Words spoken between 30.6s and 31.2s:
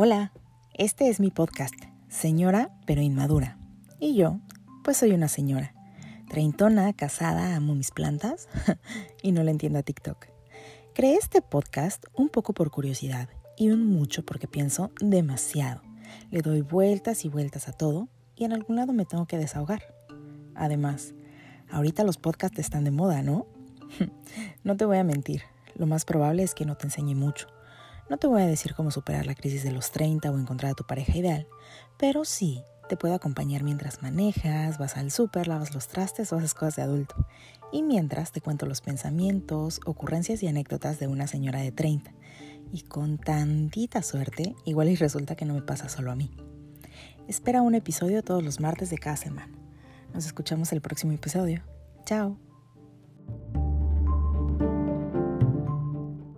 a tu pareja